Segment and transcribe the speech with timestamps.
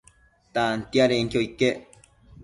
[0.53, 1.77] Tantiadenquio iquec